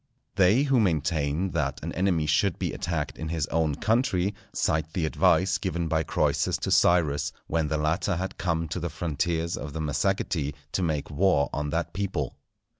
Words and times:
They 0.33 0.63
who 0.63 0.79
maintain 0.79 1.51
that 1.51 1.79
an 1.83 1.93
enemy 1.93 2.25
should 2.25 2.57
be 2.57 2.73
attacked 2.73 3.19
in 3.19 3.29
his 3.29 3.45
own 3.49 3.75
country, 3.75 4.33
cite 4.51 4.93
the 4.93 5.05
advice 5.05 5.59
given 5.59 5.87
by 5.87 6.01
Croesus 6.01 6.57
to 6.57 6.71
Cyrus, 6.71 7.31
when 7.45 7.67
the 7.67 7.77
latter 7.77 8.15
had 8.15 8.39
come 8.39 8.67
to 8.69 8.79
the 8.79 8.89
frontiers 8.89 9.55
of 9.55 9.73
the 9.73 9.79
Massagetæ 9.79 10.55
to 10.71 10.81
make 10.81 11.11
war 11.11 11.51
on 11.53 11.69
that 11.69 11.93
people. 11.93 12.35